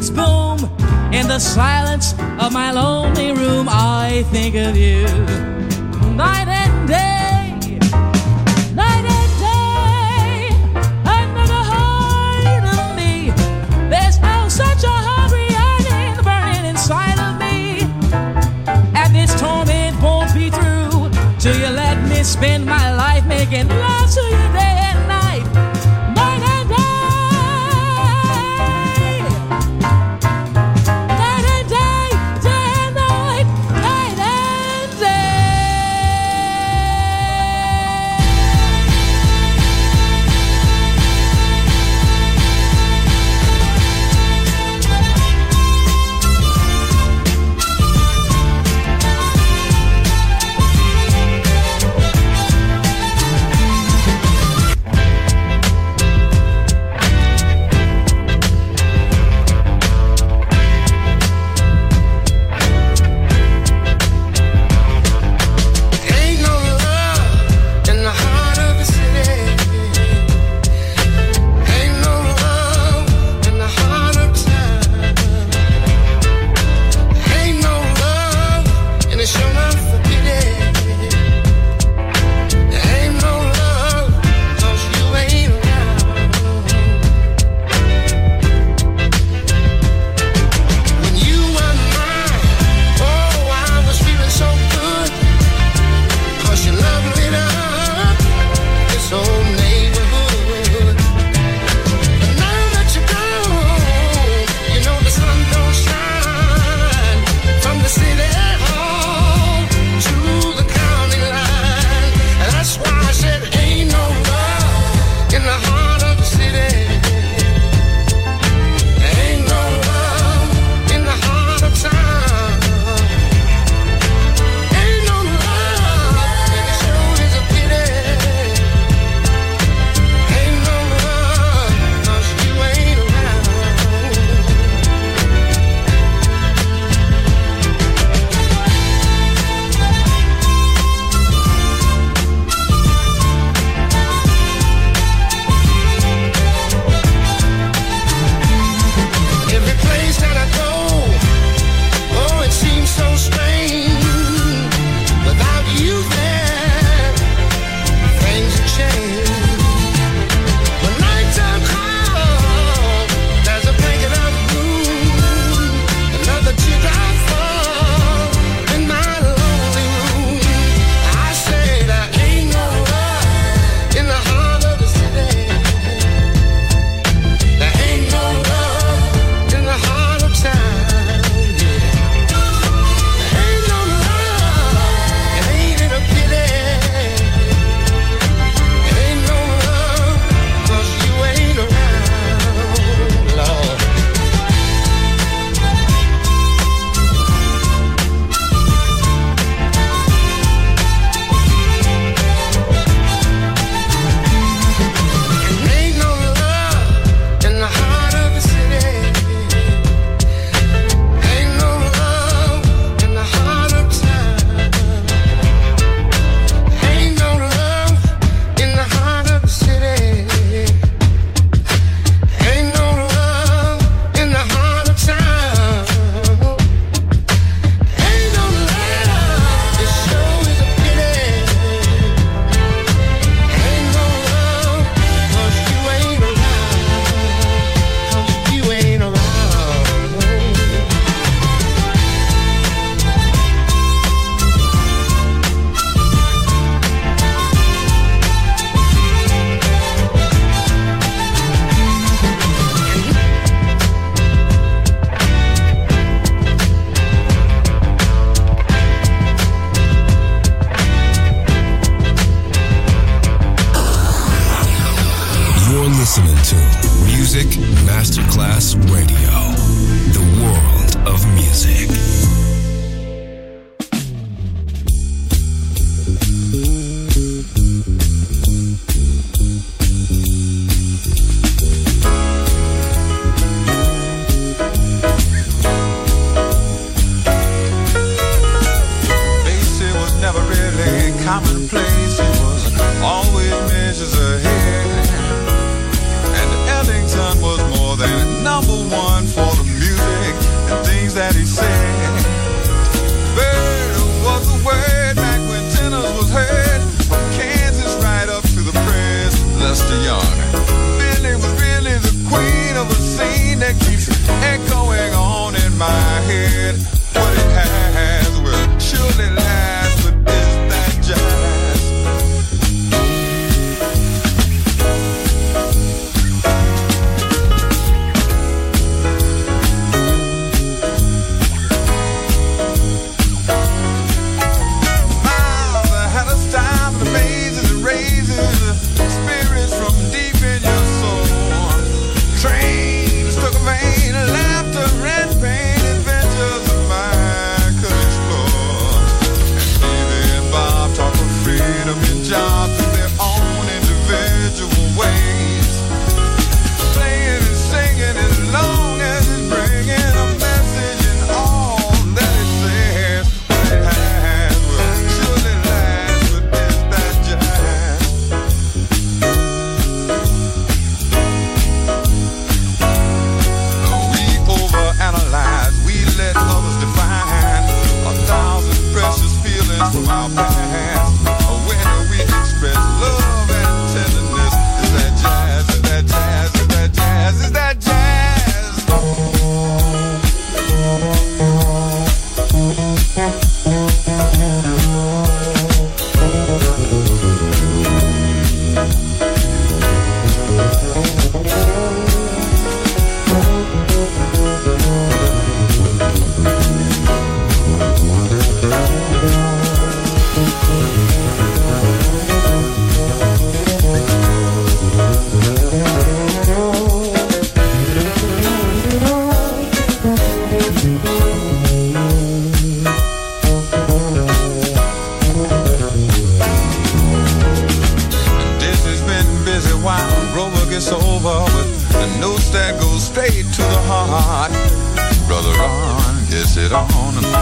Traffic's 0.00 0.10
boom, 0.10 0.58
in 1.12 1.28
the 1.28 1.38
silence 1.38 2.14
of 2.38 2.52
my 2.52 2.70
lonely 2.72 3.32
room, 3.32 3.66
I 3.68 4.24
think 4.30 4.54
of 4.54 4.76
you. 4.76 5.04
Night 6.16 6.48
and 6.48 6.88
day, 6.88 7.78
night 8.74 9.04
and 9.18 9.32
day, 9.40 10.48
under 11.04 11.46
the 11.46 11.62
heart 11.72 12.64
of 12.78 12.96
me, 12.96 13.30
there's 13.90 14.18
oh 14.22 14.48
such 14.48 14.84
a 14.84 14.96
hungry 15.08 15.48
yearning 15.56 16.22
burning 16.24 16.64
inside 16.70 17.18
of 17.18 17.38
me. 17.38 17.82
And 18.94 19.14
this 19.14 19.38
torment 19.40 20.00
won't 20.02 20.32
be 20.34 20.50
through 20.50 21.10
till 21.38 21.56
you 21.56 21.70
let 21.74 21.96
me 22.08 22.22
spend 22.22 22.66
my 22.66 22.79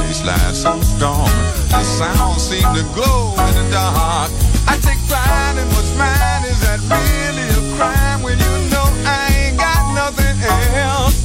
place 0.08 0.24
lies 0.24 0.62
so 0.62 0.80
storm. 0.80 1.28
The 1.68 1.82
sound 1.82 2.40
seems 2.40 2.72
to 2.76 2.84
glow 2.94 3.34
in 3.48 3.54
the 3.54 3.66
dark. 3.70 4.30
I 4.66 4.78
take 4.80 5.00
pride 5.06 5.56
in 5.60 5.68
what's 5.74 5.92
mine. 5.96 6.44
Is 6.48 6.60
that 6.64 6.80
really 6.88 7.46
a 7.58 7.76
crime 7.76 8.22
when 8.22 8.38
you 8.38 8.54
know 8.72 8.86
I 9.04 9.48
ain't 9.48 9.58
got 9.58 9.82
nothing 9.94 10.36
else? 10.74 11.16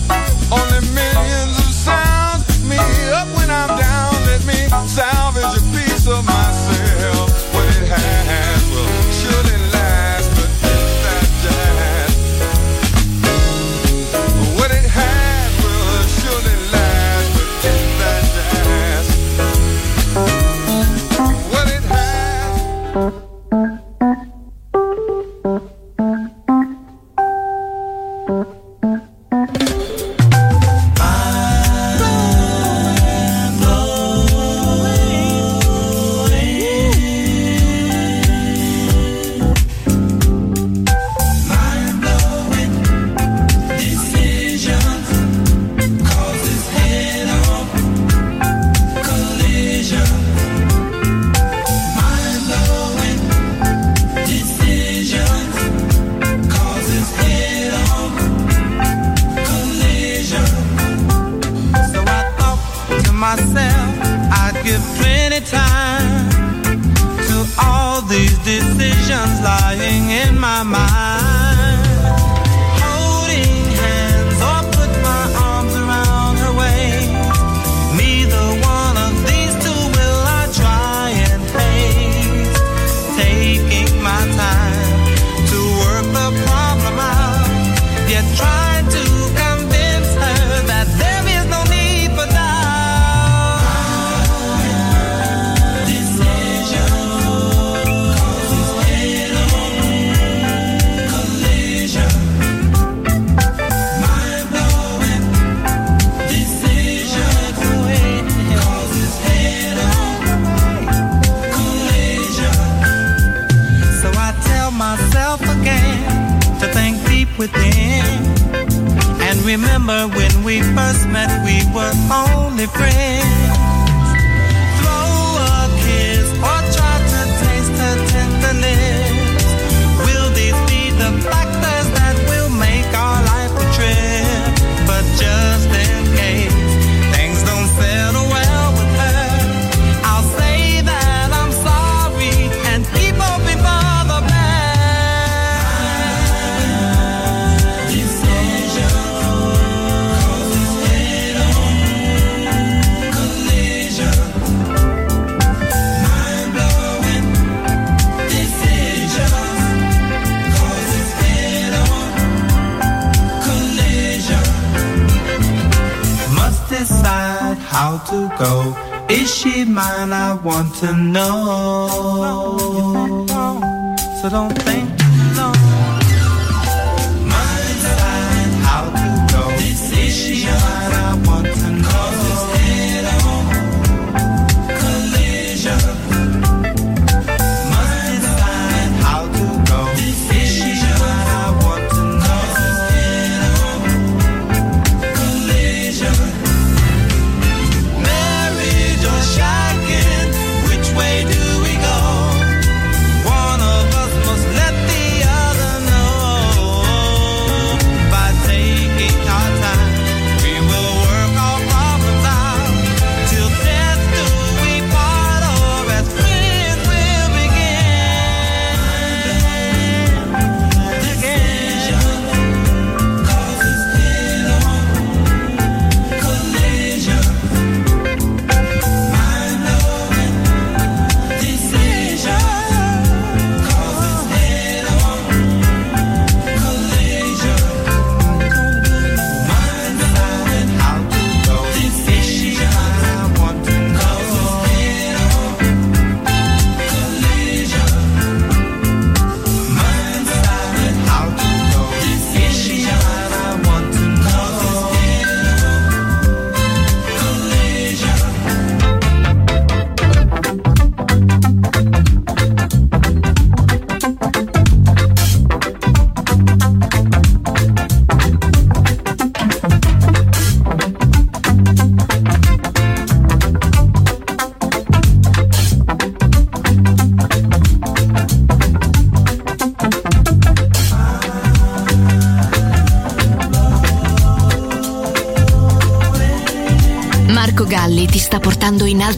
Only 0.52 0.82
millions. 0.94 1.43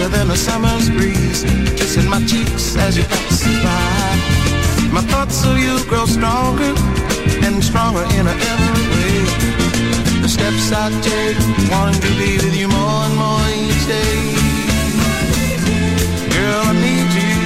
Fresher 0.00 0.16
than 0.16 0.30
a 0.30 0.36
summer's 0.36 0.88
breeze, 0.90 1.44
kissing 1.76 2.08
my 2.08 2.24
cheeks 2.26 2.76
as 2.76 2.96
you 2.96 3.04
pass 3.04 3.44
by. 3.44 4.92
My 4.92 5.02
thoughts 5.02 5.44
of 5.44 5.58
you 5.58 5.82
grow 5.88 6.06
stronger 6.06 6.74
and 7.44 7.62
stronger 7.62 8.04
in 8.16 8.26
every 8.26 8.86
way. 8.92 9.24
The 10.22 10.28
steps 10.28 10.72
I 10.72 10.90
take, 11.02 11.38
wanting 11.70 12.00
to 12.00 12.08
be 12.18 12.36
with 12.36 12.56
you 12.56 12.68
more 12.68 13.04
and 13.06 13.16
more 13.16 13.46
each 13.62 13.86
day. 13.86 14.34
Girl, 16.34 16.62
I 16.64 16.74
need 16.86 17.10
you 17.20 17.36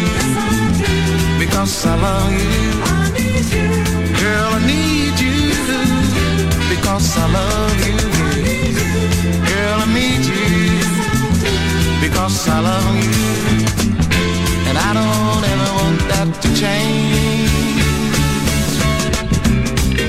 because 1.38 1.86
I 1.86 1.94
love 1.96 2.32
you. 2.32 2.72
Girl, 4.22 4.48
I 4.52 4.60
need 4.66 5.16
you 5.26 5.38
because 6.70 7.16
I 7.18 7.26
love 7.32 7.86
you. 7.86 8.33
Because 12.44 12.57
I 12.57 12.61
love 12.61 12.96
you. 12.96 13.11
And 14.68 14.76
I 14.76 14.90
don't 14.92 15.44
ever 15.52 15.70
want 15.80 15.98
that 16.12 16.28
to 16.42 16.48
change. 16.61 17.80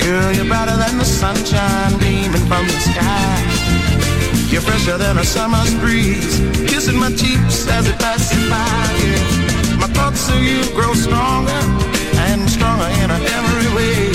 Girl, 0.03 0.31
you're 0.33 0.45
brighter 0.45 0.75
than 0.77 0.97
the 0.97 1.05
sunshine 1.05 1.97
beaming 1.99 2.45
from 2.49 2.65
the 2.67 2.79
sky. 2.91 3.35
You're 4.51 4.61
fresher 4.61 4.97
than 4.97 5.17
a 5.17 5.23
summer's 5.23 5.73
breeze, 5.75 6.39
kissing 6.67 6.99
my 6.99 7.11
cheeks 7.11 7.67
as 7.67 7.87
it 7.87 7.97
passes 7.99 8.43
by. 8.49 8.65
Yeah. 9.03 9.79
My 9.79 9.87
thoughts 9.87 10.29
of 10.29 10.41
you 10.43 10.63
grow 10.75 10.93
stronger 10.93 11.61
and 12.27 12.49
stronger 12.49 12.89
in 13.01 13.11
every 13.11 13.69
way. 13.75 14.11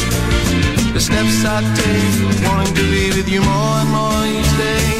The 0.92 1.00
steps 1.00 1.44
I 1.44 1.61
take, 1.80 2.46
wanting 2.46 2.74
to 2.74 2.85
be 2.90 3.11
with 3.16 3.28
you 3.28 3.40
more 3.40 3.76
and 3.80 3.90
more 3.90 4.26
each 4.26 4.52
day. 4.59 4.99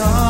song. 0.00 0.29